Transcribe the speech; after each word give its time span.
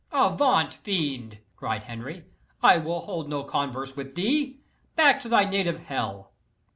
"Avaunt, 0.11 0.73
fiend!" 0.73 1.37
cried 1.55 1.83
Henry. 1.83 2.25
"I 2.63 2.79
will 2.79 3.01
hold 3.01 3.29
no 3.29 3.43
converse 3.43 3.95
with 3.95 4.15
thee. 4.15 4.57
Back 4.95 5.21
to 5.21 5.29
thy 5.29 5.43
native 5.43 5.77
hell!" 5.79 6.31